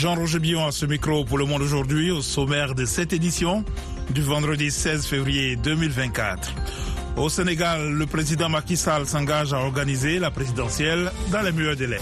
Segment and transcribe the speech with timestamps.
[0.00, 3.66] Jean-Roger Billon à ce micro pour le monde aujourd'hui au sommaire de cette édition
[4.14, 6.54] du vendredi 16 février 2024.
[7.18, 12.00] Au Sénégal, le président Macky Sall s'engage à organiser la présidentielle dans les meilleurs délais.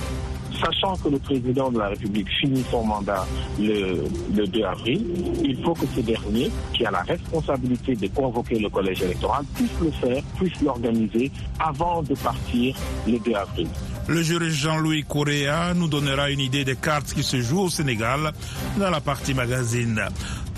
[0.64, 3.26] Sachant que le président de la République finit son mandat
[3.58, 5.04] le, le 2 avril,
[5.42, 9.72] il faut que ce dernier, qui a la responsabilité de convoquer le collège électoral, puisse
[9.82, 12.76] le faire, puisse l'organiser avant de partir
[13.08, 13.66] le 2 avril.
[14.08, 18.32] Le juriste Jean-Louis Correa nous donnera une idée des cartes qui se jouent au Sénégal
[18.78, 20.00] dans la partie magazine.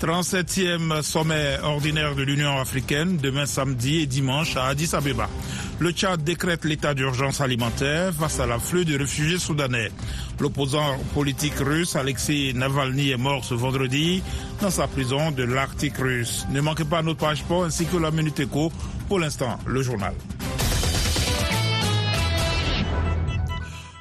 [0.01, 5.27] 37e sommet ordinaire de l'Union africaine demain samedi et dimanche à Addis Abeba.
[5.79, 9.91] Le Tchad décrète l'état d'urgence alimentaire face à l'afflux de réfugiés soudanais.
[10.39, 14.23] L'opposant politique russe Alexei Navalny est mort ce vendredi
[14.61, 16.45] dans sa prison de l'Arctique russe.
[16.51, 18.71] Ne manquez pas notre page ainsi que la Minute Éco.
[19.09, 20.13] Pour l'instant, le journal.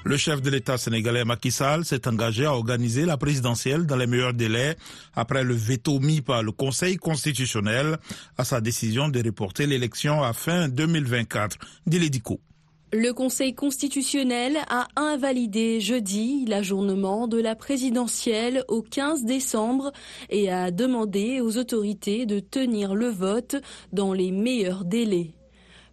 [0.03, 4.07] Le chef de l'État sénégalais Macky Sall s'est engagé à organiser la présidentielle dans les
[4.07, 4.77] meilleurs délais
[5.15, 7.99] après le veto mis par le Conseil constitutionnel
[8.39, 11.59] à sa décision de reporter l'élection à fin 2024.
[11.87, 12.41] Dilédico.
[12.93, 19.93] Le Conseil constitutionnel a invalidé jeudi l'ajournement de la présidentielle au 15 décembre
[20.31, 23.57] et a demandé aux autorités de tenir le vote
[23.93, 25.35] dans les meilleurs délais.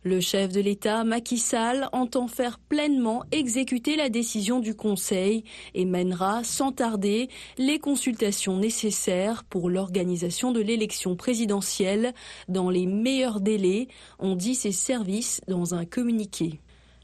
[0.03, 5.85] Le chef de l'État, Macky Sall, entend faire pleinement exécuter la décision du Conseil et
[5.85, 12.13] mènera sans tarder les consultations nécessaires pour l'organisation de l'élection présidentielle
[12.47, 13.87] dans les meilleurs délais,
[14.19, 16.59] ont dit ses services dans un communiqué.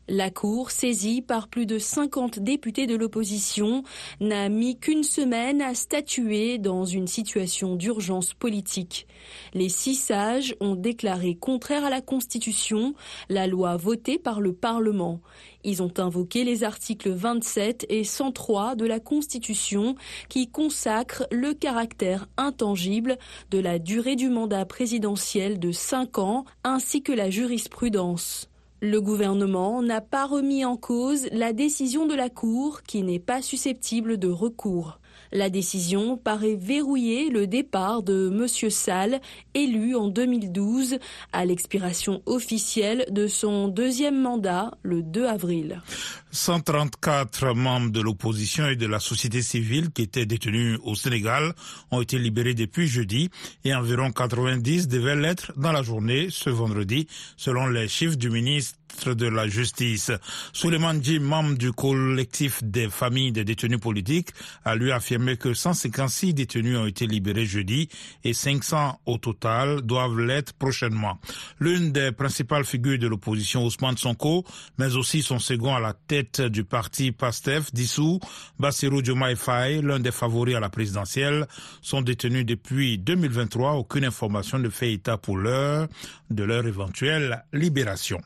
[0.09, 3.83] La Cour, saisie par plus de 50 députés de l'opposition,
[4.19, 9.07] n'a mis qu'une semaine à statuer dans une situation d'urgence politique.
[9.53, 12.95] Les six sages ont déclaré contraire à la Constitution
[13.29, 15.21] la loi votée par le Parlement.
[15.63, 19.95] Ils ont invoqué les articles 27 et 103 de la Constitution
[20.27, 23.17] qui consacrent le caractère intangible
[23.51, 28.49] de la durée du mandat présidentiel de cinq ans ainsi que la jurisprudence.
[28.85, 33.41] Le gouvernement n'a pas remis en cause la décision de la Cour qui n'est pas
[33.41, 34.99] susceptible de recours.
[35.35, 38.69] La décision paraît verrouiller le départ de M.
[38.69, 39.19] Sall,
[39.55, 40.99] élu en 2012,
[41.31, 45.81] à l'expiration officielle de son deuxième mandat le 2 avril.
[46.29, 51.53] 134 membres de l'opposition et de la société civile qui étaient détenus au Sénégal
[51.89, 53.29] ont été libérés depuis jeudi
[53.65, 57.07] et environ 90 devaient l'être dans la journée ce vendredi,
[57.37, 58.77] selon les chiffres du ministre
[59.07, 60.11] de la Justice.
[60.53, 64.29] Souleymane membre du collectif des familles des détenus politiques,
[64.65, 67.89] a lui affirmé que 156 détenus ont été libérés jeudi
[68.23, 71.19] et 500 au total doivent l'être prochainement.
[71.59, 74.45] L'une des principales figures de l'opposition, Ousmane Sonko,
[74.77, 78.19] mais aussi son second à la tête du parti PASTEF, dissous,
[78.59, 81.47] Bassirou Diomaye Faye, l'un des favoris à la présidentielle,
[81.81, 83.73] sont détenus depuis 2023.
[83.73, 85.87] Aucune information ne fait état pour l'heure
[86.29, 88.19] de leur éventuelle libération.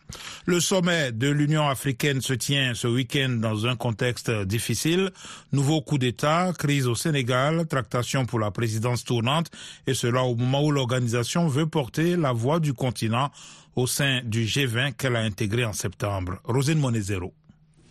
[0.45, 5.11] Le sommet de l'Union africaine se tient ce week-end dans un contexte difficile.
[5.51, 9.51] Nouveau coup d'État, crise au Sénégal, tractation pour la présidence tournante
[9.87, 13.31] et cela au moment où l'organisation veut porter la voix du continent
[13.75, 16.39] au sein du G20 qu'elle a intégré en septembre.
[16.43, 17.33] Rosine Monezero.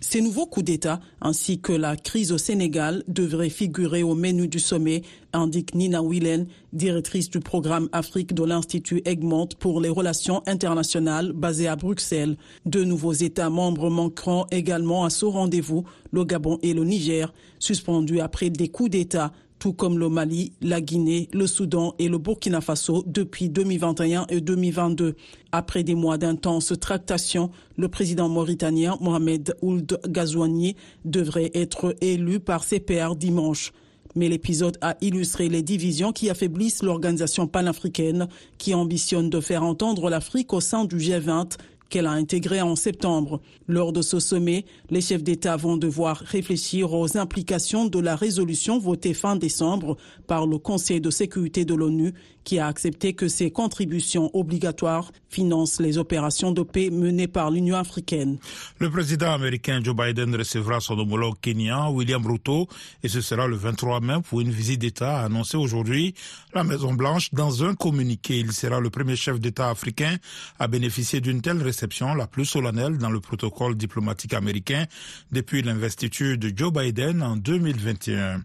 [0.01, 4.59] Ces nouveaux coups d'État ainsi que la crise au Sénégal devraient figurer au menu du
[4.59, 5.01] sommet,
[5.33, 11.67] indique Nina Willen, directrice du programme Afrique de l'Institut Egmont pour les relations internationales basé
[11.67, 12.37] à Bruxelles.
[12.67, 18.21] Deux nouveaux États membres manqueront également à ce rendez-vous, le Gabon et le Niger, suspendus
[18.21, 19.33] après des coups d'État
[19.66, 24.41] tout comme le Mali, la Guinée, le Soudan et le Burkina Faso depuis 2021 et
[24.41, 25.16] 2022.
[25.50, 32.65] Après des mois d'intenses tractations, le président mauritanien Mohamed Ould Ghazouani devrait être élu par
[32.87, 33.72] pairs dimanche.
[34.15, 38.28] Mais l'épisode a illustré les divisions qui affaiblissent l'organisation panafricaine
[38.59, 41.56] qui ambitionne de faire entendre l'Afrique au sein du G20
[41.88, 43.41] qu'elle a intégré en septembre.
[43.69, 48.78] Lors de ce sommet, les chefs d'État vont devoir réfléchir aux implications de la résolution
[48.78, 49.97] votée fin décembre
[50.27, 52.15] par le Conseil de sécurité de l'ONU
[52.47, 57.77] qui a accepté que ces contributions obligatoires financent les opérations de paix menées par l'Union
[57.77, 58.39] africaine.
[58.78, 62.69] Le président américain Joe Biden recevra son homologue kenyan William Ruto
[63.03, 66.15] et ce sera le 23 mai pour une visite d'État annoncée aujourd'hui
[66.54, 68.39] la Maison Blanche dans un communiqué.
[68.39, 70.16] Il sera le premier chef d'État africain
[70.60, 74.87] à bénéficier d'une telle réception, la plus solennelle dans le protocole diplomatique américain
[75.33, 78.42] depuis l'investiture de Joe Biden en 2021.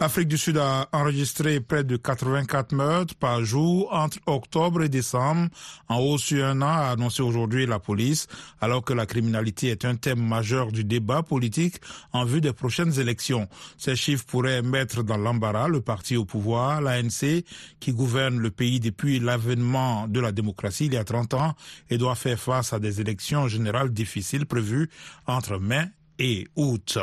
[0.00, 5.48] L'Afrique du Sud a enregistré près de 84 meurtres par jour entre octobre et décembre,
[5.88, 8.26] en hausse sur un an, a annoncé aujourd'hui la police,
[8.60, 11.76] alors que la criminalité est un thème majeur du débat politique
[12.12, 13.48] en vue des prochaines élections.
[13.78, 17.44] Ces chiffres pourraient mettre dans l'embarras le parti au pouvoir, l'ANC,
[17.80, 21.54] qui gouverne le pays depuis l'avènement de la démocratie il y a 30 ans
[21.90, 24.88] et doit faire face à des élections générales difficiles prévues
[25.26, 25.88] entre mai
[26.22, 26.98] et août.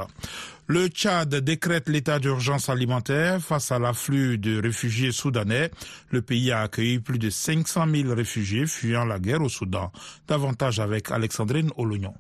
[0.68, 5.72] Le Tchad décrète l'état d'urgence alimentaire face à l'afflux de réfugiés soudanais.
[6.10, 9.92] Le pays a accueilli plus de 500 000 réfugiés fuyant la guerre au Soudan.
[10.28, 12.14] Davantage avec Alexandrine Olognon.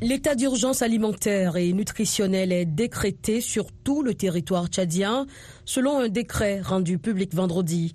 [0.00, 5.26] L'état d'urgence alimentaire et nutritionnel est décrété sur tout le territoire tchadien
[5.64, 7.92] selon un décret rendu public vendredi.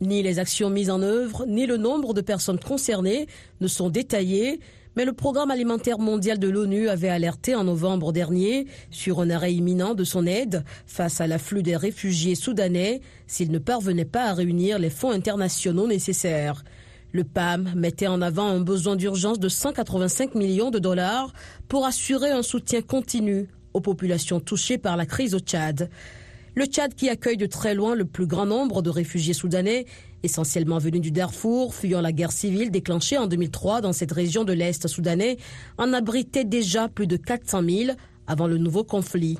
[0.00, 3.26] Ni les actions mises en œuvre, ni le nombre de personnes concernées
[3.60, 4.60] ne sont détaillés,
[4.96, 9.54] mais le Programme alimentaire mondial de l'ONU avait alerté en novembre dernier sur un arrêt
[9.54, 14.34] imminent de son aide face à l'afflux des réfugiés soudanais s'ils ne parvenaient pas à
[14.34, 16.64] réunir les fonds internationaux nécessaires.
[17.12, 21.32] Le PAM mettait en avant un besoin d'urgence de 185 millions de dollars
[21.68, 25.90] pour assurer un soutien continu aux populations touchées par la crise au Tchad.
[26.54, 29.86] Le Tchad, qui accueille de très loin le plus grand nombre de réfugiés soudanais,
[30.22, 34.52] essentiellement venus du Darfour, fuyant la guerre civile déclenchée en 2003 dans cette région de
[34.52, 35.38] l'Est soudanais,
[35.78, 37.96] en abritait déjà plus de 400 000
[38.26, 39.38] avant le nouveau conflit.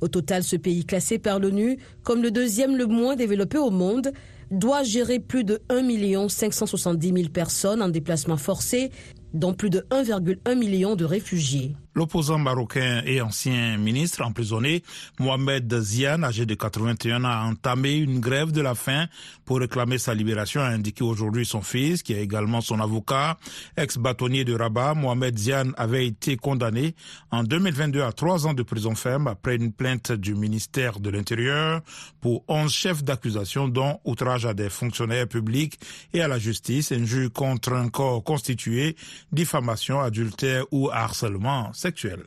[0.00, 4.12] Au total, ce pays classé par l'ONU comme le deuxième le moins développé au monde
[4.50, 8.90] doit gérer plus de 1 570 000 personnes en déplacement forcé,
[9.32, 11.76] dont plus de 1,1 million de réfugiés.
[11.94, 14.84] L'opposant marocain et ancien ministre emprisonné,
[15.18, 19.06] Mohamed Zian, âgé de 81 ans, a entamé une grève de la faim
[19.44, 23.38] pour réclamer sa libération, a indiqué aujourd'hui son fils, qui est également son avocat.
[23.76, 26.94] Ex-bâtonnier de Rabat, Mohamed Zian avait été condamné
[27.32, 31.80] en 2022 à trois ans de prison ferme après une plainte du ministère de l'Intérieur
[32.20, 35.80] pour 11 chefs d'accusation, dont outrage à des fonctionnaires publics
[36.12, 38.94] et à la justice, injure contre un corps constitué,
[39.32, 42.24] diffamation, adultère ou harcèlement sexuelle.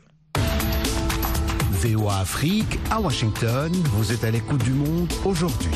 [1.70, 5.70] VOA Afrique à Washington, vous êtes à l'écoute du monde aujourd'hui.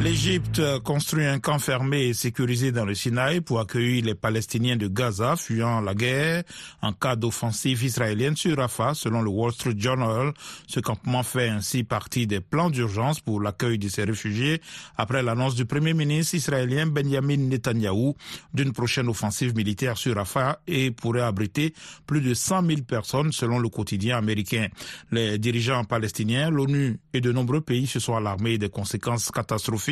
[0.00, 4.86] L'Égypte construit un camp fermé et sécurisé dans le Sinaï pour accueillir les Palestiniens de
[4.86, 6.42] Gaza fuyant la guerre
[6.82, 10.34] en cas d'offensive israélienne sur Rafah, selon le Wall Street Journal.
[10.66, 14.60] Ce campement fait ainsi partie des plans d'urgence pour l'accueil de ces réfugiés
[14.96, 18.14] après l'annonce du Premier ministre israélien Benjamin Netanyahou
[18.52, 21.72] d'une prochaine offensive militaire sur Rafah et pourrait abriter
[22.06, 24.66] plus de 100 000 personnes selon le quotidien américain.
[25.12, 29.83] Les dirigeants palestiniens, l'ONU et de nombreux pays se sont alarmés des conséquences catastrophiques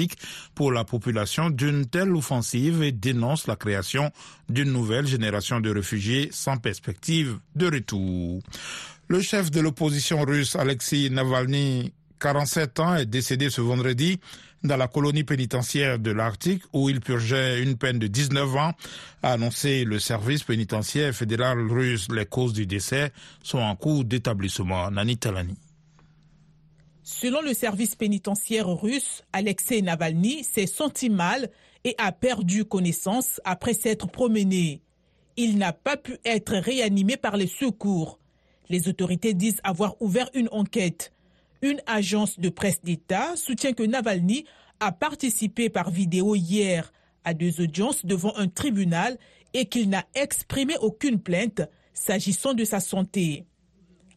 [0.54, 4.10] pour la population d'une telle offensive et dénonce la création
[4.48, 8.42] d'une nouvelle génération de réfugiés sans perspective de retour.
[9.08, 14.18] Le chef de l'opposition russe, Alexei Navalny, 47 ans, est décédé ce vendredi
[14.64, 18.72] dans la colonie pénitentiaire de l'Arctique où il purgeait une peine de 19 ans,
[19.22, 22.08] a annoncé le service pénitentiaire fédéral russe.
[22.10, 23.12] Les causes du décès
[23.42, 24.90] sont en cours d'établissement.
[24.90, 25.56] Nani Talani.
[27.02, 31.50] Selon le service pénitentiaire russe, Alexei Navalny s'est senti mal
[31.82, 34.82] et a perdu connaissance après s'être promené.
[35.36, 38.20] Il n'a pas pu être réanimé par les secours.
[38.68, 41.12] Les autorités disent avoir ouvert une enquête.
[41.60, 44.44] Une agence de presse d'État soutient que Navalny
[44.78, 46.92] a participé par vidéo hier
[47.24, 49.18] à deux audiences devant un tribunal
[49.54, 51.62] et qu'il n'a exprimé aucune plainte
[51.94, 53.44] s'agissant de sa santé.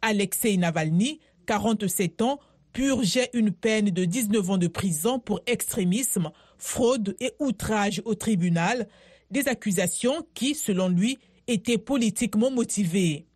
[0.02, 2.40] Alexei Navalny, 47 ans,
[2.76, 8.90] purgeait une peine de 19 ans de prison pour extrémisme, fraude et outrage au tribunal,
[9.32, 11.18] des accusations qui, selon lui,
[11.48, 13.28] étaient politiquement motivées.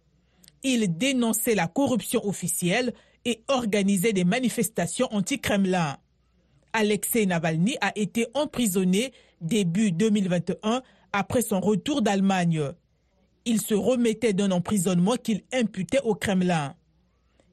[0.64, 2.94] Il dénonçait la corruption officielle
[3.24, 5.96] et organisait des manifestations anti-Kremlin.
[6.74, 10.82] Alexei Navalny a été emprisonné début 2021
[11.14, 12.74] après son retour d'Allemagne.
[13.46, 16.76] Il se remettait d'un emprisonnement qu'il imputait au Kremlin.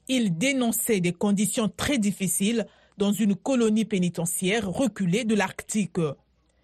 [0.08, 5.98] Il dénonçait des conditions très difficiles dans une colonie pénitentiaire reculée de l'Arctique.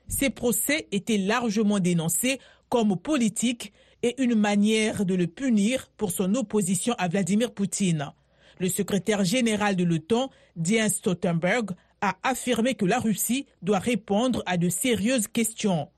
[0.08, 3.72] Ces procès étaient largement dénoncés comme politiques
[4.02, 8.12] et une manière de le punir pour son opposition à Vladimir Poutine.
[8.58, 10.30] Le secrétaire général de l'OTAN,
[10.60, 15.88] Jens Stoltenberg, a affirmé que la Russie doit répondre à de sérieuses questions.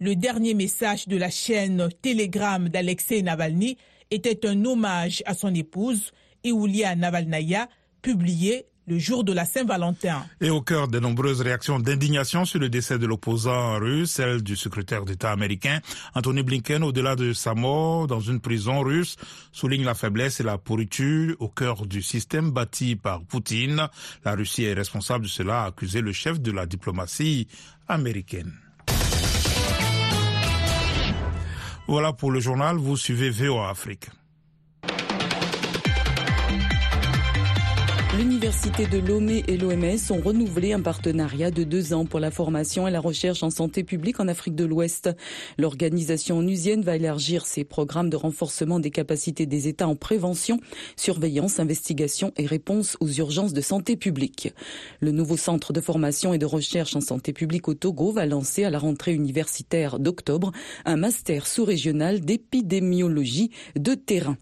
[0.00, 3.76] Le dernier message de la chaîne Telegram d'Alexei Navalny
[4.10, 6.12] était un hommage à son épouse
[6.44, 7.68] Iulia Navalnaya,
[8.02, 10.24] publié le jour de la Saint-Valentin.
[10.40, 14.56] Et au cœur des nombreuses réactions d'indignation sur le décès de l'opposant russe, celle du
[14.56, 15.80] secrétaire d'État américain
[16.14, 19.16] Anthony Blinken, au-delà de sa mort dans une prison russe,
[19.52, 23.88] souligne la faiblesse et la pourriture au cœur du système bâti par Poutine.
[24.24, 27.46] La Russie est responsable de cela, a accusé le chef de la diplomatie
[27.88, 28.52] américaine.
[31.86, 34.08] Voilà pour le journal, vous suivez VOA Afrique.
[38.18, 42.88] L'Université de Lomé et l'OMS ont renouvelé un partenariat de deux ans pour la formation
[42.88, 45.10] et la recherche en santé publique en Afrique de l'Ouest.
[45.56, 50.58] L'organisation onusienne va élargir ses programmes de renforcement des capacités des États en prévention,
[50.96, 54.52] surveillance, investigation et réponse aux urgences de santé publique.
[54.98, 58.64] Le nouveau centre de formation et de recherche en santé publique au Togo va lancer
[58.64, 60.50] à la rentrée universitaire d'octobre
[60.86, 64.36] un master sous-régional d'épidémiologie de terrain.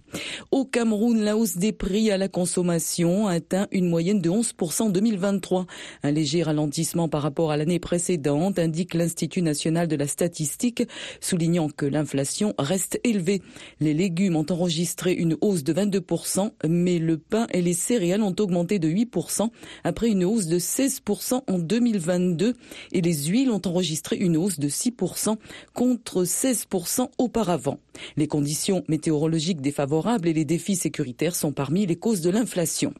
[0.50, 4.90] Au Cameroun, la hausse des prix à la consommation atteint une moyenne de 11% en
[4.90, 5.66] 2023.
[6.02, 10.82] Un léger ralentissement par rapport à l'année précédente, indique l'Institut national de la statistique,
[11.20, 13.42] soulignant que l'inflation reste élevée.
[13.80, 18.34] Les légumes ont enregistré une hausse de 22%, mais le pain et les céréales ont
[18.38, 19.50] augmenté de 8%
[19.84, 22.54] après une hausse de 16% en 2022
[22.92, 25.36] et les huiles ont enregistré une hausse de 6%
[25.74, 27.78] contre 16% auparavant.
[28.16, 32.92] Les conditions météorologiques défavorables et les défis sécuritaires sont parmi les causes de l'inflation.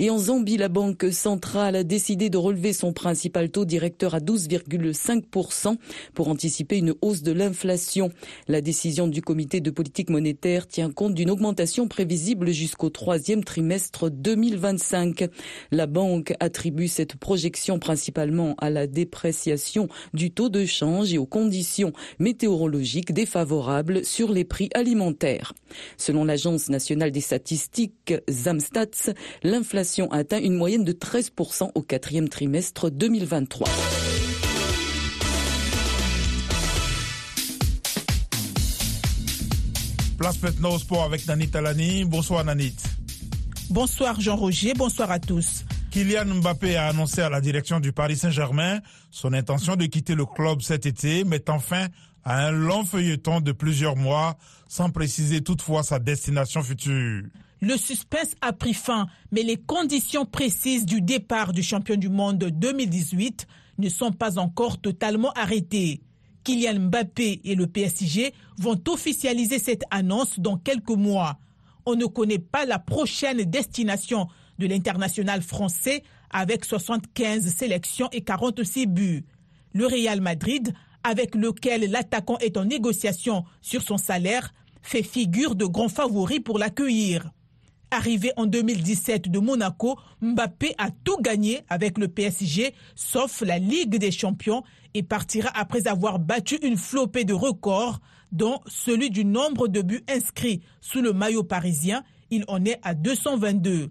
[0.00, 4.20] Et en Zambie, la Banque centrale a décidé de relever son principal taux directeur à
[4.20, 5.76] 12,5%
[6.14, 8.10] pour anticiper une hausse de l'inflation.
[8.46, 14.08] La décision du comité de politique monétaire tient compte d'une augmentation prévisible jusqu'au troisième trimestre
[14.08, 15.28] 2025.
[15.72, 21.26] La banque attribue cette projection principalement à la dépréciation du taux de change et aux
[21.26, 25.54] conditions météorologiques défavorables sur les prix alimentaires.
[25.96, 29.12] Selon l'Agence nationale des statistiques Zamstats,
[30.10, 33.66] a atteint une moyenne de 13% au quatrième trimestre 2023.
[40.18, 42.04] Place maintenant au sport avec Nanit Talani.
[42.04, 42.76] Bonsoir Nanit.
[43.70, 45.64] Bonsoir Jean-Roger, bonsoir à tous.
[45.90, 48.80] Kylian Mbappé a annoncé à la direction du Paris Saint-Germain
[49.10, 51.86] son intention de quitter le club cet été, mettant fin
[52.24, 54.36] à un long feuilleton de plusieurs mois,
[54.68, 57.22] sans préciser toutefois sa destination future.
[57.60, 62.38] Le suspense a pris fin, mais les conditions précises du départ du champion du monde
[62.38, 63.46] 2018
[63.78, 66.00] ne sont pas encore totalement arrêtées.
[66.44, 71.38] Kylian Mbappé et le PSG vont officialiser cette annonce dans quelques mois.
[71.84, 78.86] On ne connaît pas la prochaine destination de l'international français avec 75 sélections et 46
[78.86, 79.24] buts.
[79.72, 80.72] Le Real Madrid,
[81.02, 86.58] avec lequel l'attaquant est en négociation sur son salaire, fait figure de grand favori pour
[86.58, 87.30] l'accueillir.
[87.90, 93.96] Arrivé en 2017 de Monaco, Mbappé a tout gagné avec le PSG, sauf la Ligue
[93.96, 99.68] des Champions, et partira après avoir battu une flopée de records, dont celui du nombre
[99.68, 102.02] de buts inscrits sous le maillot parisien.
[102.30, 103.90] Il en est à 222.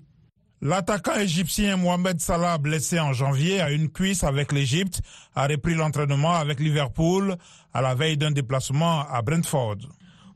[0.62, 5.02] L'attaquant égyptien Mohamed Salah, blessé en janvier à une cuisse avec l'Égypte,
[5.36, 7.36] a repris l'entraînement avec Liverpool
[7.74, 9.78] à la veille d'un déplacement à Brentford.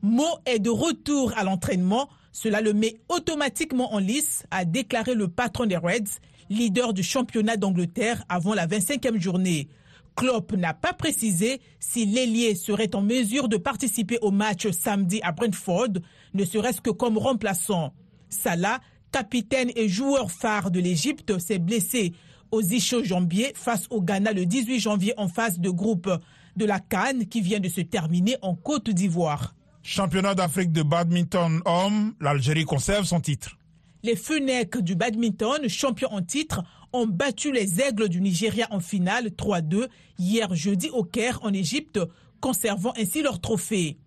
[0.02, 5.28] Mo est de retour à l'entraînement cela le met automatiquement en lice, a déclaré le
[5.28, 9.68] patron des Reds, leader du championnat d'Angleterre avant la 25e journée.
[10.16, 15.32] Klopp n'a pas précisé si l'ailier serait en mesure de participer au match samedi à
[15.32, 16.00] Brentford,
[16.34, 17.92] ne serait-ce que comme remplaçant.
[18.28, 22.12] Salah, capitaine et joueur phare de l'Égypte, s'est blessé
[22.50, 26.10] aux ischio-jambiers face au Ghana le 18 janvier en phase de groupe
[26.56, 29.54] de la Cannes qui vient de se terminer en Côte d'Ivoire.
[29.84, 33.58] Championnat d'Afrique de badminton homme, l'Algérie conserve son titre.
[34.04, 36.62] Les Fennecs du badminton, champions en titre,
[36.92, 41.98] ont battu les Aigles du Nigeria en finale 3-2 hier jeudi au Caire en Égypte,
[42.40, 43.98] conservant ainsi leur trophée.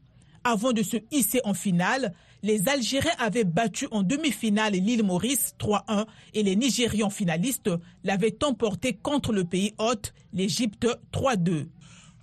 [0.46, 6.05] Avant de se hisser en finale, les Algériens avaient battu en demi-finale l'île Maurice 3-1
[6.34, 7.70] et les Nigérians finalistes
[8.03, 11.67] l'avaient emporté contre le pays hôte, l'Égypte 3-2.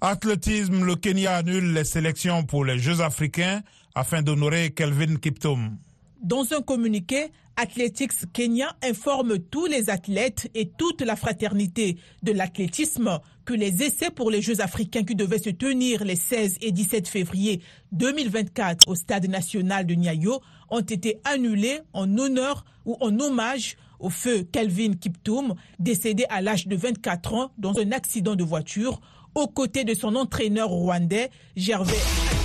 [0.04, 3.62] Athlétisme, le Kenya annule les sélections pour les Jeux africains
[3.94, 5.78] afin d'honorer Kelvin Kiptoum.
[6.20, 13.20] Dans un communiqué, Athletics Kenya informe tous les athlètes et toute la fraternité de l'athlétisme
[13.44, 17.06] que les essais pour les Jeux africains qui devaient se tenir les 16 et 17
[17.06, 20.40] février 2024 au stade national de Nyayo
[20.70, 26.66] ont été annulés en honneur ou en hommage au feu Kelvin Kiptoum, décédé à l'âge
[26.66, 29.00] de 24 ans dans un accident de voiture
[29.34, 32.41] aux côtés de son entraîneur rwandais, Gervais.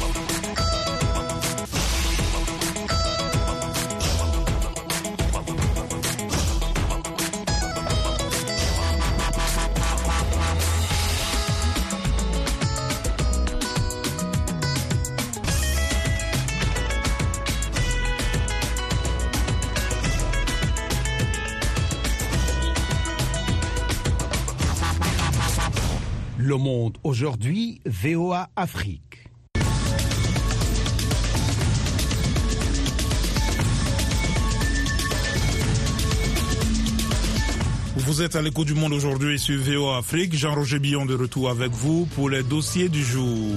[27.03, 29.16] Aujourd'hui, VOA Afrique.
[38.17, 40.35] Vous êtes à l'écoute du monde aujourd'hui sur VOA Afrique.
[40.35, 43.53] Jean-Roger Billon de retour avec vous pour les dossiers du jour.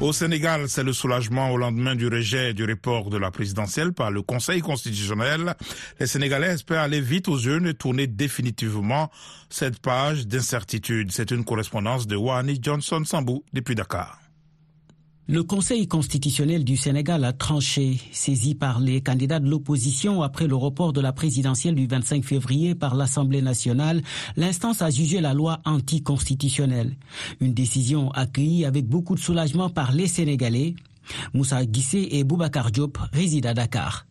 [0.00, 4.10] Au Sénégal, c'est le soulagement au lendemain du rejet du report de la présidentielle par
[4.10, 5.54] le Conseil constitutionnel.
[6.00, 9.12] Les Sénégalais espèrent aller vite aux urnes et tourner définitivement
[9.48, 11.12] cette page d'incertitude.
[11.12, 14.23] C'est une correspondance de Wani Johnson Sambou depuis Dakar.
[15.26, 20.54] Le Conseil constitutionnel du Sénégal a tranché, saisi par les candidats de l'opposition après le
[20.54, 24.02] report de la présidentielle du 25 février par l'Assemblée nationale.
[24.36, 26.94] L'instance a jugé la loi anticonstitutionnelle.
[27.40, 30.74] Une décision accueillie avec beaucoup de soulagement par les Sénégalais.
[31.32, 34.04] Moussa Guissé et Boubacar Diop résident à Dakar.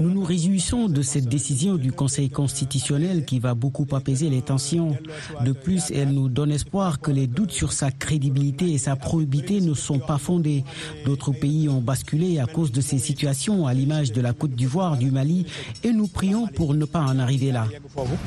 [0.00, 4.96] Nous nous réjouissons de cette décision du Conseil constitutionnel qui va beaucoup apaiser les tensions.
[5.44, 9.60] De plus, elle nous donne espoir que les doutes sur sa crédibilité et sa probité
[9.60, 10.64] ne sont pas fondés.
[11.04, 14.96] D'autres pays ont basculé à cause de ces situations, à l'image de la Côte d'Ivoire,
[14.96, 15.46] du Mali,
[15.84, 17.66] et nous prions pour ne pas en arriver là.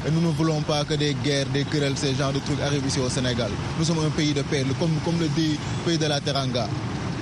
[0.07, 2.85] Et nous ne voulons pas que des guerres, des querelles, ces genres de trucs arrivent
[2.87, 3.51] ici au Sénégal.
[3.79, 6.69] Nous sommes un pays de paix, comme, comme le dit le pays de la Teranga.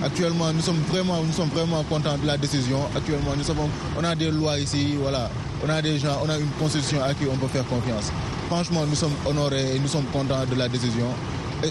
[0.03, 2.79] Actuellement, nous sommes vraiment, nous sommes vraiment contents de la décision.
[2.93, 3.57] Actuellement, nous sommes,
[3.98, 5.29] on a des lois ici, voilà.
[5.65, 8.12] On a des gens, on a une constitution à qui on peut faire confiance.
[8.48, 11.07] Franchement, nous sommes honorés et nous sommes contents de la décision.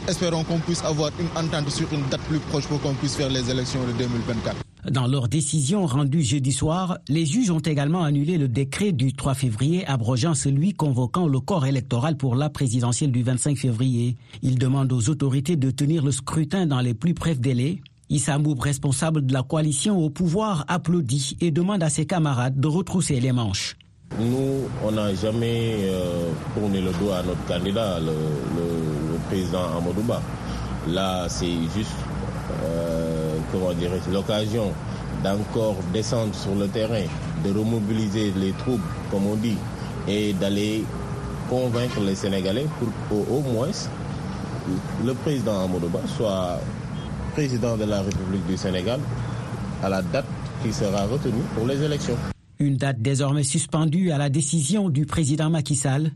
[0.09, 3.29] Espérons qu'on puisse avoir une entente sur une date plus proche pour qu'on puisse faire
[3.29, 4.57] les élections de 2024.
[4.91, 9.35] Dans leur décision rendue jeudi soir, les juges ont également annulé le décret du 3
[9.35, 14.17] février abrogeant celui convoquant le corps électoral pour la présidentielle du 25 février.
[14.43, 17.81] Ils demandent aux autorités de tenir le scrutin dans les plus brefs délais
[18.13, 23.19] Issa responsable de la coalition au pouvoir, applaudit et demande à ses camarades de retrousser
[23.21, 23.75] les manches.
[24.21, 28.13] Nous, on n'a jamais euh, tourné le dos à notre candidat, le,
[29.31, 30.21] président Amadouba.
[30.89, 31.97] Là, c'est juste,
[32.65, 34.73] euh, comment dirais l'occasion
[35.25, 37.05] d'encore descendre sur le terrain,
[37.43, 39.57] de remobiliser les troupes, comme on dit,
[40.07, 40.85] et d'aller
[41.49, 42.67] convaincre les Sénégalais
[43.09, 43.71] pour qu'au moins
[45.03, 46.61] le président Amadouba soit
[47.33, 49.01] président de la République du Sénégal
[49.83, 50.27] à la date
[50.63, 52.17] qui sera retenue pour les élections.
[52.59, 56.13] Une date désormais suspendue à la décision du président Macky Sall.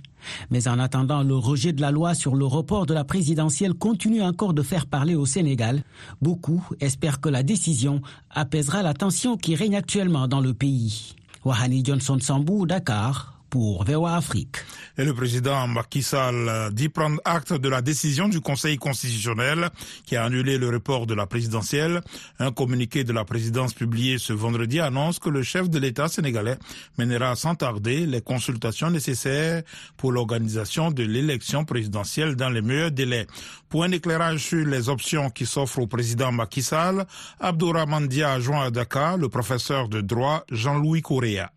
[0.50, 4.22] Mais en attendant, le rejet de la loi sur le report de la présidentielle continue
[4.22, 5.82] encore de faire parler au Sénégal.
[6.22, 8.00] Beaucoup espèrent que la décision
[8.30, 11.14] apaisera la tension qui règne actuellement dans le pays.
[11.44, 14.56] Wahani Johnson Sambou, Dakar, pour VOA Afrique.
[14.98, 19.70] Et le président Macky Sall dit prendre acte de la décision du Conseil constitutionnel
[20.04, 22.00] qui a annulé le report de la présidentielle.
[22.38, 26.56] Un communiqué de la présidence publié ce vendredi annonce que le chef de l'État sénégalais
[26.98, 29.62] mènera sans tarder les consultations nécessaires
[29.96, 33.26] pour l'organisation de l'élection présidentielle dans les meilleurs délais.
[33.68, 37.06] Pour un éclairage sur les options qui s'offrent au président Macky Sall,
[37.40, 41.50] Abdourahmane Dia a joint à Dakar le professeur de droit Jean-Louis Correa.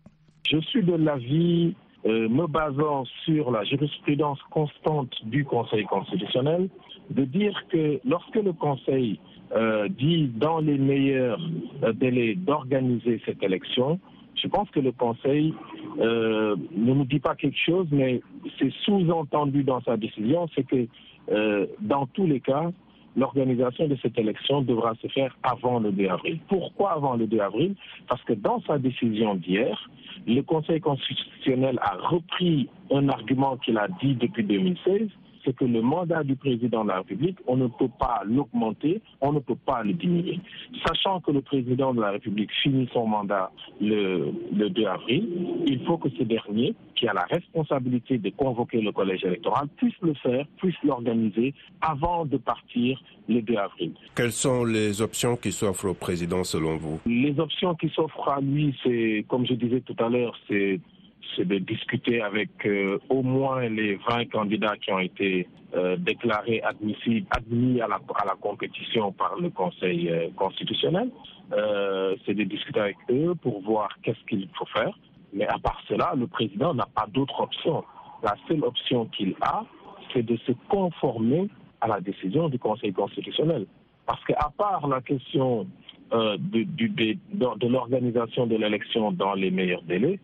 [0.50, 1.74] Je suis de l'avis,
[2.06, 6.68] euh, me basant sur la jurisprudence constante du Conseil constitutionnel,
[7.10, 9.20] de dire que lorsque le Conseil
[9.54, 11.40] euh, dit dans les meilleurs
[11.84, 14.00] euh, délais d'organiser cette élection,
[14.34, 15.54] je pense que le Conseil
[15.98, 16.56] ne
[16.94, 18.20] nous dit pas quelque chose, mais
[18.58, 20.86] c'est sous-entendu dans sa décision, c'est que
[21.80, 22.70] dans tous les cas,
[23.16, 26.38] l'organisation de cette élection devra se faire avant le 2 avril.
[26.48, 27.74] Pourquoi avant le 2 avril?
[28.08, 29.90] Parce que dans sa décision d'hier,
[30.26, 35.08] le Conseil constitutionnel a repris un argument qu'il a dit depuis 2016,
[35.44, 39.32] c'est que le mandat du président de la République, on ne peut pas l'augmenter, on
[39.32, 40.38] ne peut pas le diminuer.
[40.86, 43.50] Sachant que le président de la République finit son mandat
[43.80, 45.28] le, le 2 avril,
[45.66, 49.94] il faut que ce dernier, qui a la responsabilité de convoquer le collège électoral, puisse
[50.02, 53.92] le faire, puisse l'organiser avant de partir le 2 avril.
[54.14, 57.00] Quelles sont les options qui s'offrent au président selon vous?
[57.06, 60.80] Les options qui s'offrent à lui, c'est, comme je disais tout à l'heure, c'est
[61.36, 66.60] c'est de discuter avec euh, au moins les 20 candidats qui ont été euh, déclarés
[66.62, 71.10] admissibles, admis à la, à la, compétition par le Conseil euh, constitutionnel.
[72.24, 74.96] c'est de discuter avec eux pour voir qu'est-ce qu'il faut faire.
[75.32, 77.84] Mais à part cela, le président n'a pas d'autre option.
[78.22, 79.64] La seule option qu'il a,
[80.12, 81.48] c'est de se conformer
[81.80, 83.66] à la décision du Conseil constitutionnel.
[84.06, 85.66] Parce qu'à part la question
[86.12, 90.18] de, l'organisation de l'élection dans les meilleurs délais,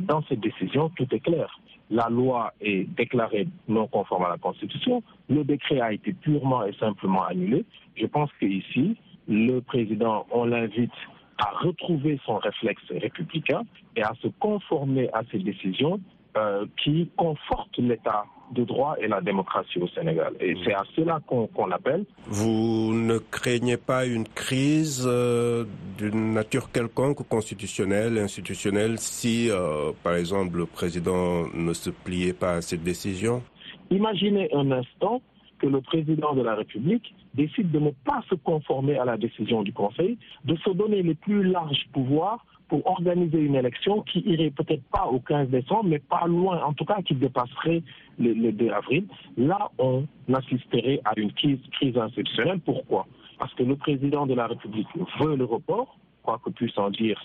[0.00, 1.60] dans cette décision, tout est clair.
[1.90, 5.02] La loi est déclarée non conforme à la Constitution.
[5.28, 7.64] Le décret a été purement et simplement annulé.
[7.96, 8.96] Je pense qu'ici,
[9.28, 10.92] le président, on l'invite
[11.38, 13.62] à retrouver son réflexe républicain
[13.94, 16.00] et à se conformer à ces décisions
[16.36, 20.34] euh, qui confortent l'État de droit et la démocratie au Sénégal.
[20.40, 22.04] Et c'est à cela qu'on appelle.
[22.26, 25.64] Vous ne craignez pas une crise euh,
[25.98, 32.54] d'une nature quelconque, constitutionnelle, institutionnelle, si, euh, par exemple, le président ne se pliait pas
[32.54, 33.42] à cette décision?
[33.90, 35.22] Imaginez un instant
[35.58, 39.62] que le président de la République décide de ne pas se conformer à la décision
[39.62, 44.50] du Conseil, de se donner les plus larges pouvoirs pour organiser une élection qui irait
[44.50, 47.82] peut-être pas au 15 décembre, mais pas loin, en tout cas qui dépasserait
[48.18, 49.06] le, 2 avril.
[49.36, 52.60] Là, on assisterait à une crise, crise institutionnelle.
[52.60, 53.06] Pourquoi?
[53.38, 54.88] Parce que le président de la République
[55.20, 57.20] veut le report, quoi que puissent en dire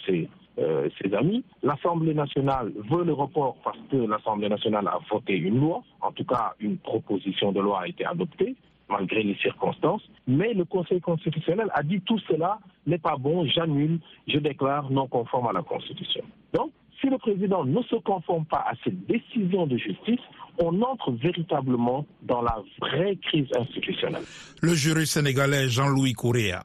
[0.60, 1.44] euh, ses amis.
[1.64, 6.26] L'Assemblée nationale veut le report parce que l'Assemblée nationale a voté une loi, en tout
[6.26, 8.56] cas une proposition de loi a été adoptée
[8.92, 10.02] malgré les circonstances.
[10.28, 15.08] Mais le Conseil constitutionnel a dit tout cela n'est pas bon, j'annule, je déclare non
[15.08, 16.24] conforme à la Constitution.
[16.54, 20.20] Donc, si le président ne se conforme pas à cette décision de justice,
[20.60, 24.24] on entre véritablement dans la vraie crise institutionnelle.
[24.62, 26.64] Le jury sénégalais Jean-Louis Correa.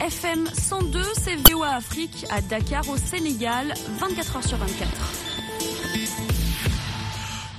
[0.00, 5.23] FM 102, c'est VOA Afrique à Dakar au Sénégal, 24 heures sur 24.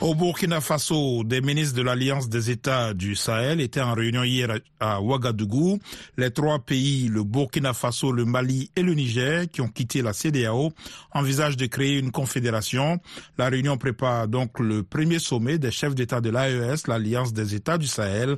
[0.02, 4.50] Au Burkina Faso, des ministres de l'Alliance des États du Sahel étaient en réunion hier
[4.80, 5.80] à Ouagadougou.
[6.18, 10.12] Les trois pays, le Burkina Faso, le Mali et le Niger, qui ont quitté la
[10.12, 10.74] CDAO,
[11.14, 13.00] envisagent de créer une confédération.
[13.38, 17.78] La réunion prépare donc le premier sommet des chefs d'État de l'AES, l'Alliance des États
[17.78, 18.36] du Sahel.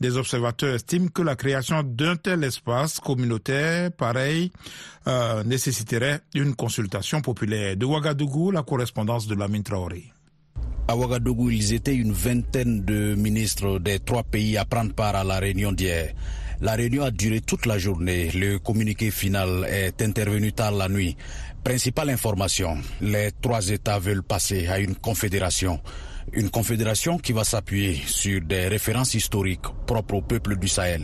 [0.00, 4.52] Des observateurs estiment que la création d'un tel espace communautaire pareil
[5.08, 7.76] euh, nécessiterait une consultation populaire.
[7.76, 10.12] De Ouagadougou, la correspondance de Lamine Traoré.
[10.90, 15.22] À Ouagadougou, ils étaient une vingtaine de ministres des trois pays à prendre part à
[15.22, 16.14] la réunion d'hier.
[16.60, 18.32] La réunion a duré toute la journée.
[18.34, 21.16] Le communiqué final est intervenu tard la nuit.
[21.62, 25.78] Principale information, les trois États veulent passer à une confédération.
[26.32, 31.02] Une confédération qui va s'appuyer sur des références historiques propres au peuple du Sahel.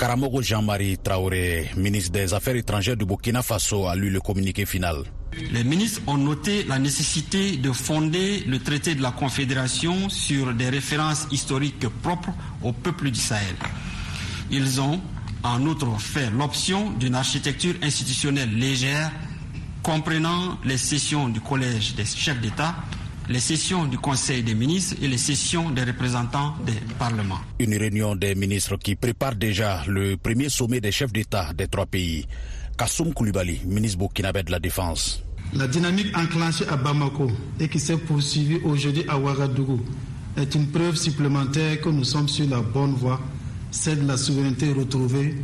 [0.00, 5.04] Karamogo Jean-Marie Traoré, ministre des Affaires étrangères du Burkina Faso, a lu le communiqué final.
[5.50, 10.68] Les ministres ont noté la nécessité de fonder le traité de la Confédération sur des
[10.68, 13.56] références historiques propres au peuple du Sahel.
[14.50, 15.00] Ils ont
[15.42, 19.10] en outre fait l'option d'une architecture institutionnelle légère
[19.82, 22.76] comprenant les sessions du Collège des chefs d'État,
[23.28, 27.40] les sessions du Conseil des ministres et les sessions des représentants des parlements.
[27.58, 31.86] Une réunion des ministres qui prépare déjà le premier sommet des chefs d'État des trois
[31.86, 32.26] pays.
[32.76, 35.22] Kassoum Koulibaly, ministre burkinabé de la Défense.
[35.54, 37.30] La dynamique enclenchée à Bamako
[37.60, 39.80] et qui s'est poursuivie aujourd'hui à Ouagadougou
[40.36, 43.20] est une preuve supplémentaire que nous sommes sur la bonne voie,
[43.70, 45.34] celle de la souveraineté retrouvée,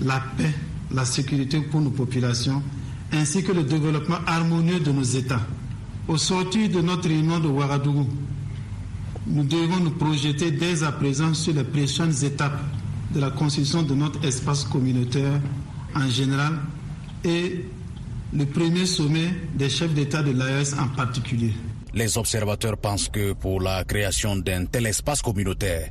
[0.00, 0.52] la paix,
[0.92, 2.62] la sécurité pour nos populations,
[3.12, 5.40] ainsi que le développement harmonieux de nos États.
[6.06, 8.06] Au sortir de notre réunion de Ouagadougou,
[9.26, 12.60] nous devons nous projeter dès à présent sur les prochaines étapes
[13.14, 15.40] de la construction de notre espace communautaire
[15.96, 16.52] en général
[17.24, 17.64] et
[18.32, 21.52] le premier sommet des chefs d'État de l'AES en particulier.
[21.94, 25.88] Les observateurs pensent que pour la création d'un tel espace communautaire,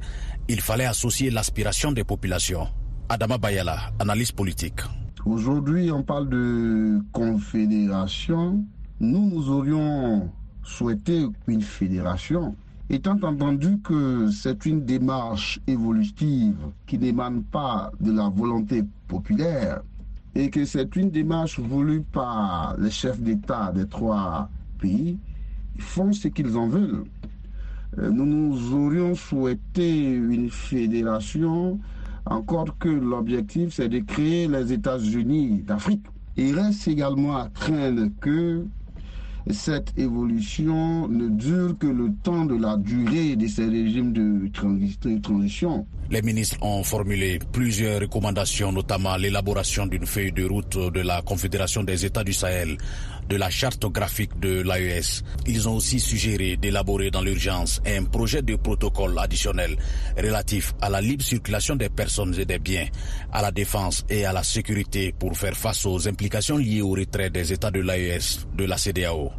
[0.48, 2.68] il fallait associer l'aspiration des populations.
[3.10, 4.82] Adama Bayala, analyse politique.
[5.26, 8.64] Aujourd'hui, on parle de confédération.
[9.00, 10.30] Nous, nous aurions
[10.64, 12.56] souhaité une fédération,
[12.90, 19.82] étant entendu que c'est une démarche évolutive qui n'émane pas de la volonté populaire,
[20.36, 25.18] et que c'est une démarche voulue par les chefs d'État des trois pays.
[25.76, 27.06] Ils font ce qu'ils en veulent.
[27.98, 31.80] Euh, nous nous aurions souhaité une fédération,
[32.26, 36.06] encore que l'objectif c'est de créer les États-Unis d'Afrique.
[36.36, 38.66] Il reste également à craindre que
[39.52, 44.50] cette évolution ne dure que le temps de la durée de ces régimes de
[45.22, 45.86] transition.
[46.10, 51.84] Les ministres ont formulé plusieurs recommandations, notamment l'élaboration d'une feuille de route de la Confédération
[51.84, 52.78] des États du Sahel,
[53.30, 55.24] de la charte graphique de l'AES.
[55.48, 59.76] Ils ont aussi suggéré d'élaborer dans l'urgence un projet de protocole additionnel
[60.18, 62.88] relatif à la libre circulation des personnes et des biens,
[63.32, 67.30] à la défense et à la sécurité pour faire face aux implications liées au retrait
[67.30, 69.32] des États de l'AES de la CDAO.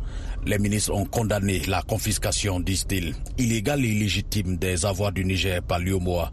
[0.46, 5.80] Les ministres ont condamné la confiscation, disent-ils, illégale et illégitime des avoirs du Niger par
[5.80, 6.30] l'UOMOA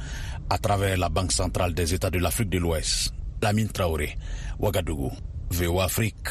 [0.50, 3.12] à travers la Banque centrale des États de l'Afrique de l'Ouest.
[3.42, 4.16] Lamine Traoré,
[4.60, 5.12] Ouagadougou,
[5.50, 6.28] VOA Afrique.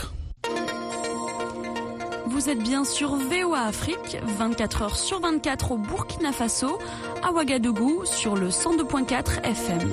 [2.33, 6.79] Vous êtes bien sur VOA Afrique, 24 heures sur 24 au Burkina Faso,
[7.23, 9.93] à Ouagadougou sur le 102.4 FM.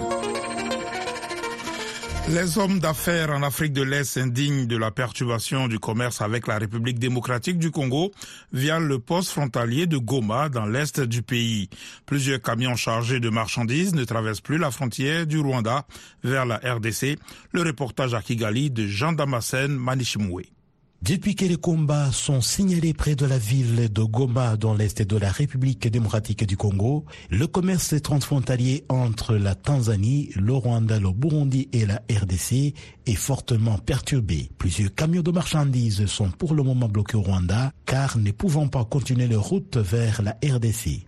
[2.29, 6.57] Les hommes d'affaires en Afrique de l'Est s'indignent de la perturbation du commerce avec la
[6.57, 8.11] République démocratique du Congo
[8.53, 11.69] via le poste frontalier de Goma dans l'Est du pays.
[12.05, 15.85] Plusieurs camions chargés de marchandises ne traversent plus la frontière du Rwanda
[16.23, 17.19] vers la RDC.
[17.51, 20.49] Le reportage à Kigali de Jean Damasen Manichimoué.
[21.01, 25.17] Depuis que les combats sont signalés près de la ville de Goma dans l'est de
[25.17, 31.69] la République démocratique du Congo, le commerce transfrontalier entre la Tanzanie, le Rwanda, le Burundi
[31.71, 32.73] et la RDC
[33.05, 34.51] est fortement perturbé.
[34.57, 38.83] Plusieurs camions de marchandises sont pour le moment bloqués au Rwanda car ne pouvant pas
[38.83, 41.07] continuer leur route vers la RDC.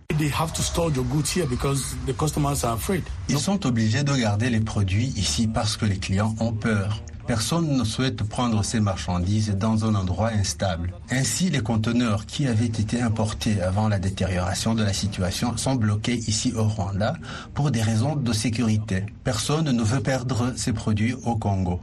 [3.28, 7.02] Ils sont obligés de garder les produits ici parce que les clients ont peur.
[7.26, 10.92] Personne ne souhaite prendre ces marchandises dans un endroit instable.
[11.10, 16.16] Ainsi, les conteneurs qui avaient été importés avant la détérioration de la situation sont bloqués
[16.16, 17.14] ici au Rwanda
[17.54, 19.04] pour des raisons de sécurité.
[19.24, 21.80] Personne ne veut perdre ses produits au Congo.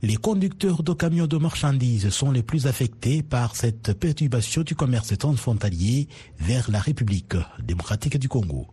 [0.00, 5.16] Les conducteurs de camions de marchandises sont les plus affectés par cette perturbation du commerce
[5.18, 6.06] transfrontalier
[6.38, 8.68] vers la République démocratique du Congo.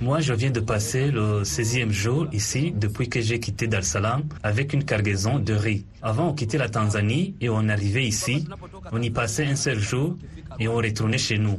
[0.00, 3.84] Moi, je viens de passer le 16e jour ici depuis que j'ai quitté Dar es
[3.84, 5.84] Salaam avec une cargaison de riz.
[6.02, 8.46] Avant, on quittait la Tanzanie et on arrivait ici.
[8.92, 10.16] On y passait un seul jour
[10.58, 11.58] et on retournait chez nous.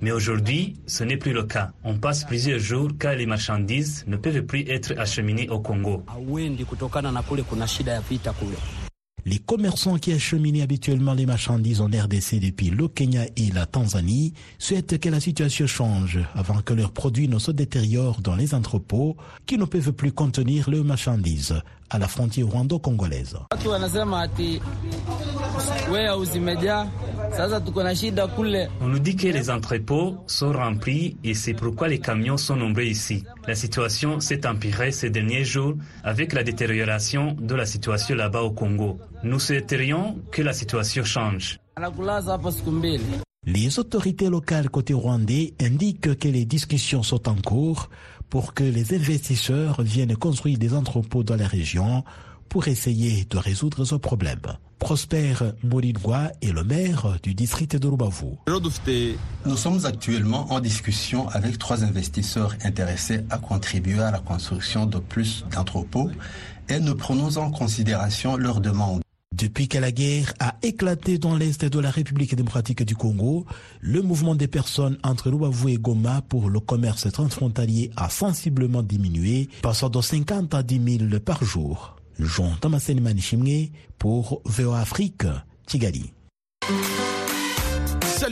[0.00, 1.70] Mais aujourd'hui, ce n'est plus le cas.
[1.84, 6.02] On passe plusieurs jours car les marchandises ne peuvent plus être acheminées au Congo.
[9.24, 14.32] Les commerçants qui acheminaient habituellement les marchandises en RDC depuis le Kenya et la Tanzanie
[14.58, 19.16] souhaitent que la situation change avant que leurs produits ne se détériorent dans les entrepôts
[19.46, 21.54] qui ne peuvent plus contenir leurs marchandises
[21.88, 23.36] à la frontière rwando-congolaise.
[28.80, 32.84] On nous dit que les entrepôts sont remplis et c'est pourquoi les camions sont nombreux
[32.84, 33.24] ici.
[33.46, 38.50] La situation s'est empirée ces derniers jours avec la détérioration de la situation là-bas au
[38.50, 38.98] Congo.
[39.24, 41.58] Nous souhaiterions que la situation change.
[43.46, 47.88] Les autorités locales côté rwandais indiquent que les discussions sont en cours
[48.30, 52.04] pour que les investisseurs viennent construire des entrepôts dans la région
[52.48, 54.40] pour essayer de résoudre ce problème.
[54.78, 58.36] Prosper Morinwa est le maire du district de Rubavu.
[59.46, 64.98] Nous sommes actuellement en discussion avec trois investisseurs intéressés à contribuer à la construction de
[64.98, 66.10] plus d'entrepôts
[66.68, 69.01] et nous prenons en considération leurs demandes.
[69.32, 73.46] Depuis que la guerre a éclaté dans l'est de la République démocratique du Congo,
[73.80, 79.48] le mouvement des personnes entre Rubavu et Goma pour le commerce transfrontalier a sensiblement diminué,
[79.62, 81.96] passant de 50 à 10 000 par jour.
[82.18, 85.24] Jean Thomasen Manichimwe pour VOA Afrique.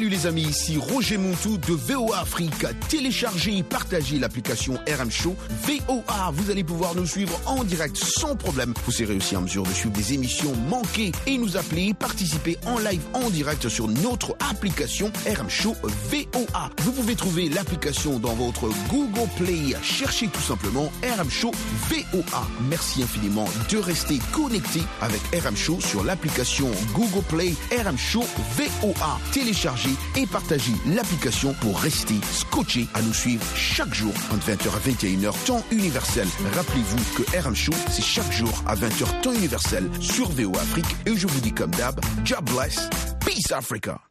[0.01, 2.65] Salut les amis, ici Roger Montou de VOA Afrique.
[2.89, 5.37] Téléchargez et partagez l'application RM Show
[5.67, 6.31] VOA.
[6.33, 8.73] Vous allez pouvoir nous suivre en direct sans problème.
[8.87, 12.79] Vous serez aussi en mesure de suivre des émissions manquées et nous appeler, participer en
[12.79, 16.71] live en direct sur notre application RM Show VOA.
[16.79, 19.77] Vous pouvez trouver l'application dans votre Google Play.
[19.83, 21.53] Cherchez tout simplement RM Show
[21.91, 22.49] VOA.
[22.71, 28.25] Merci infiniment de rester connecté avec RM Show sur l'application Google Play RM Show
[28.57, 29.21] VOA.
[29.33, 34.91] Téléchargez et partagez l'application pour rester scotché à nous suivre chaque jour entre 20h à
[34.91, 36.27] 21h temps universel.
[36.55, 41.17] Rappelez-vous que RM Show, c'est chaque jour à 20h temps universel sur VO Afrique et
[41.17, 42.89] je vous dis comme d'hab, job bless,
[43.25, 44.10] peace Africa.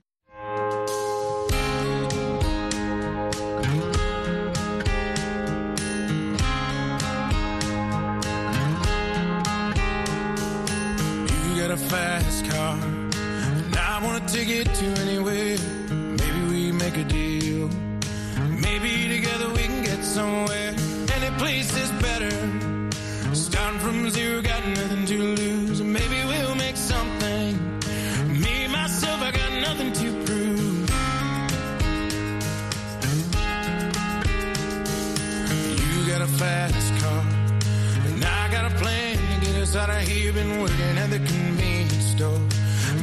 [39.70, 40.34] Us out of here.
[40.34, 42.40] Been working at the convenience store.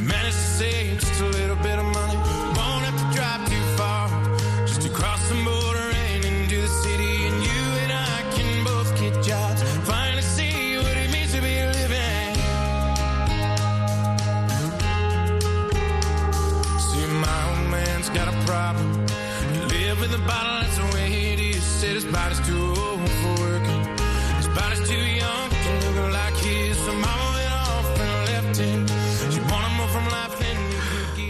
[0.01, 2.46] Managed to save just a little bit of money.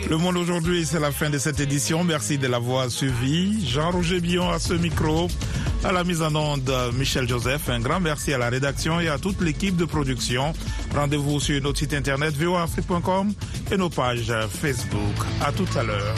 [0.10, 2.04] Le monde aujourd'hui, c'est la fin de cette édition.
[2.04, 3.68] Merci de l'avoir suivi.
[3.68, 5.28] Jean-Roger Billon à ce micro.
[5.84, 7.68] À la mise en onde, Michel Joseph.
[7.70, 10.54] Un grand merci à la rédaction et à toute l'équipe de production.
[10.96, 13.34] Rendez-vous sur notre site internet voafrique.com
[13.70, 15.16] et nos pages Facebook.
[15.42, 16.16] À tout à l'heure.